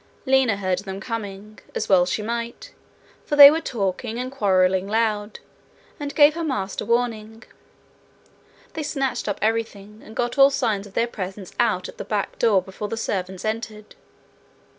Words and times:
Lina 0.25 0.57
heard 0.57 0.79
them 0.79 0.99
coming, 0.99 1.59
as 1.75 1.87
well 1.87 2.07
she 2.07 2.23
might, 2.23 2.73
for 3.23 3.35
they 3.35 3.51
were 3.51 3.61
talking 3.61 4.17
and 4.17 4.31
quarrelling 4.31 4.87
loud, 4.87 5.39
and 5.99 6.15
gave 6.15 6.33
her 6.33 6.43
master 6.43 6.83
warning. 6.83 7.43
They 8.73 8.81
snatched 8.81 9.27
up 9.29 9.37
everything, 9.43 10.01
and 10.03 10.15
got 10.15 10.39
all 10.39 10.49
signs 10.49 10.87
of 10.87 10.95
their 10.95 11.05
presence 11.05 11.51
out 11.59 11.87
at 11.87 11.99
the 11.99 12.03
back 12.03 12.39
door 12.39 12.63
before 12.63 12.87
the 12.87 12.97
servants 12.97 13.45
entered. 13.45 13.93